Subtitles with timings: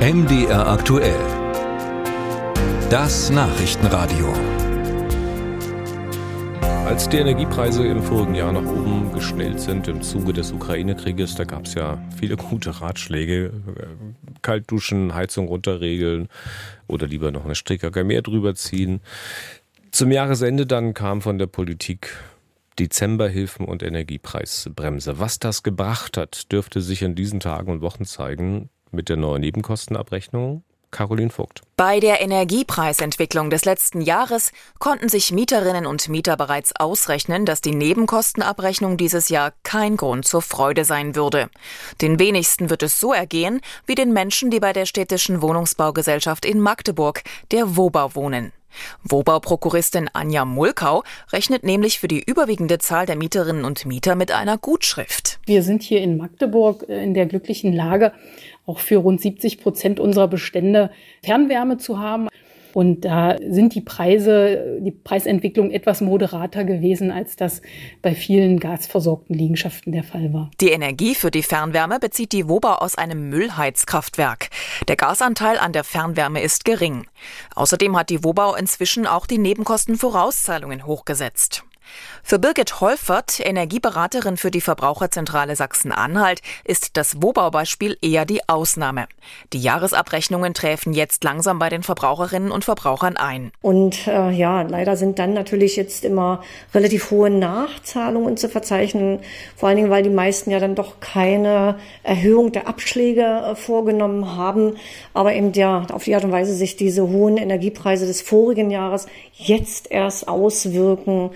[0.00, 1.20] MDR aktuell.
[2.88, 4.32] Das Nachrichtenradio.
[6.86, 11.44] Als die Energiepreise im vorigen Jahr nach oben geschnellt sind im Zuge des Ukraine-Krieges, da
[11.44, 13.52] gab es ja viele gute Ratschläge.
[14.40, 16.28] Kalt duschen, Heizung runterregeln
[16.86, 19.02] oder lieber noch eine Strickjacke mehr drüber ziehen.
[19.90, 22.16] Zum Jahresende dann kam von der Politik
[22.78, 25.18] Dezemberhilfen und Energiepreisbremse.
[25.18, 29.40] Was das gebracht hat, dürfte sich in diesen Tagen und Wochen zeigen mit der neuen
[29.40, 30.64] Nebenkostenabrechnung.
[30.90, 31.62] Caroline Vogt.
[31.76, 37.74] Bei der Energiepreisentwicklung des letzten Jahres konnten sich Mieterinnen und Mieter bereits ausrechnen, dass die
[37.74, 41.48] Nebenkostenabrechnung dieses Jahr kein Grund zur Freude sein würde.
[42.00, 46.60] Den wenigsten wird es so ergehen wie den Menschen, die bei der städtischen Wohnungsbaugesellschaft in
[46.60, 48.52] Magdeburg, der Wobau, wohnen.
[49.04, 51.02] Wobau-Prokuristin Anja Mulkau
[51.32, 55.38] rechnet nämlich für die überwiegende Zahl der Mieterinnen und Mieter mit einer Gutschrift.
[55.46, 58.12] Wir sind hier in Magdeburg äh, in der glücklichen Lage,
[58.66, 60.90] auch für rund 70 Prozent unserer Bestände
[61.22, 62.28] Fernwärme zu haben.
[62.74, 67.62] Und da sind die Preise, die Preisentwicklung etwas moderater gewesen, als das
[68.02, 70.50] bei vielen gasversorgten Liegenschaften der Fall war.
[70.60, 74.50] Die Energie für die Fernwärme bezieht die Woba aus einem Müllheizkraftwerk.
[74.88, 77.06] Der Gasanteil an der Fernwärme ist gering.
[77.54, 81.64] Außerdem hat die Wobau inzwischen auch die Nebenkostenvorauszahlungen hochgesetzt.
[82.22, 89.06] Für Birgit Holfert, Energieberaterin für die Verbraucherzentrale Sachsen-Anhalt, ist das Wobau-Beispiel eher die Ausnahme.
[89.52, 93.50] Die Jahresabrechnungen träfen jetzt langsam bei den Verbraucherinnen und Verbrauchern ein.
[93.62, 96.42] Und äh, ja, leider sind dann natürlich jetzt immer
[96.74, 99.20] relativ hohe Nachzahlungen zu verzeichnen,
[99.56, 104.36] vor allen Dingen, weil die meisten ja dann doch keine Erhöhung der Abschläge äh, vorgenommen
[104.36, 104.76] haben,
[105.14, 109.06] aber eben ja auf die Art und Weise sich diese hohen Energiepreise des vorigen Jahres
[109.32, 111.30] jetzt erst auswirken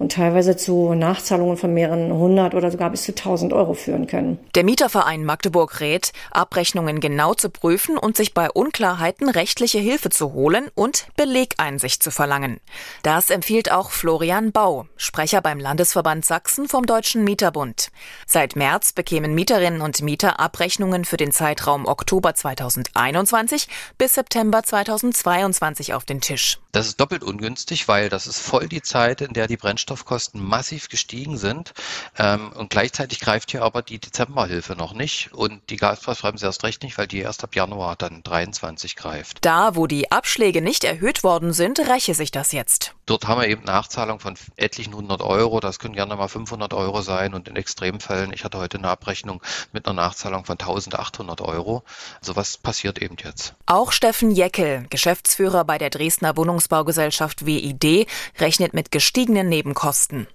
[0.00, 4.38] und teilweise zu Nachzahlungen von mehreren hundert oder sogar bis zu tausend Euro führen können.
[4.54, 10.32] Der Mieterverein Magdeburg rät, Abrechnungen genau zu prüfen und sich bei Unklarheiten rechtliche Hilfe zu
[10.32, 12.60] holen und Belegeinsicht zu verlangen.
[13.02, 17.90] Das empfiehlt auch Florian Bau, Sprecher beim Landesverband Sachsen vom Deutschen Mieterbund.
[18.26, 23.68] Seit März bekämen Mieterinnen und Mieter Abrechnungen für den Zeitraum Oktober 2021
[23.98, 26.58] bis September 2022 auf den Tisch.
[26.72, 29.58] Das ist doppelt ungünstig, weil das ist voll die Zeit, in der die
[29.90, 31.72] Brennstoffkosten massiv gestiegen sind.
[32.16, 36.82] Ähm, und gleichzeitig greift hier aber die Dezemberhilfe noch nicht und die Gaspreisbremse erst recht
[36.82, 39.38] nicht, weil die erst ab Januar dann 23 greift.
[39.44, 42.94] Da, wo die Abschläge nicht erhöht worden sind, räche sich das jetzt.
[43.06, 45.58] Dort haben wir eben Nachzahlung von etlichen 100 Euro.
[45.58, 49.42] Das können gerne mal 500 Euro sein und in Extremfällen, ich hatte heute eine Abrechnung
[49.72, 51.82] mit einer Nachzahlung von 1800 Euro.
[52.20, 53.54] Also was passiert eben jetzt?
[53.66, 58.06] Auch Steffen Jeckel, Geschäftsführer bei der Dresdner Wohnungsbaugesellschaft WID,
[58.38, 59.79] rechnet mit gestiegenen Nebenkosten.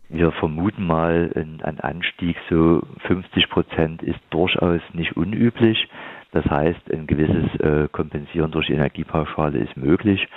[0.09, 5.87] Wir vermuten mal, ein Anstieg so 50 Prozent ist durchaus nicht unüblich.
[6.31, 10.27] Das heißt, ein gewisses äh, Kompensieren durch Energiepauschale ist möglich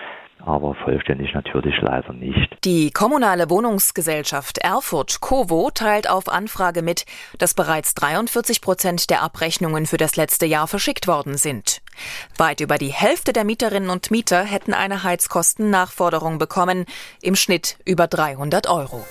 [0.45, 2.59] aber vollständig natürlich leider nicht.
[2.65, 7.05] Die kommunale Wohnungsgesellschaft Erfurt Covo teilt auf Anfrage mit,
[7.39, 11.81] dass bereits 43 Prozent der Abrechnungen für das letzte Jahr verschickt worden sind.
[12.37, 16.87] Weit über die Hälfte der Mieterinnen und Mieter hätten eine Heizkostennachforderung bekommen,
[17.23, 19.05] im Schnitt über 300 Euro.